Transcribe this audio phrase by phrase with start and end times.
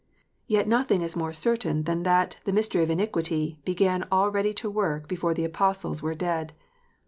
[0.47, 5.07] Yet nothing is more certain than that" the mystery of iniquity" began already to work
[5.07, 6.53] before the Apostles were dead.